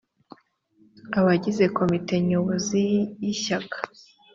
[1.19, 2.83] abagize komite nyobozi
[3.23, 3.77] y’ishyaka